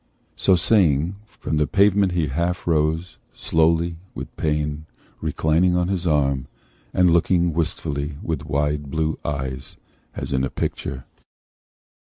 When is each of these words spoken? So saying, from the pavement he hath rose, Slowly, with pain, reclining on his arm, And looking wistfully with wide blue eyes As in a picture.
So 0.35 0.55
saying, 0.55 1.17
from 1.27 1.57
the 1.57 1.67
pavement 1.67 2.13
he 2.13 2.25
hath 2.29 2.65
rose, 2.65 3.17
Slowly, 3.35 3.97
with 4.15 4.35
pain, 4.35 4.87
reclining 5.21 5.75
on 5.77 5.89
his 5.89 6.07
arm, 6.07 6.47
And 6.91 7.11
looking 7.11 7.53
wistfully 7.53 8.17
with 8.23 8.43
wide 8.43 8.89
blue 8.89 9.19
eyes 9.23 9.77
As 10.15 10.33
in 10.33 10.43
a 10.43 10.49
picture. 10.49 11.05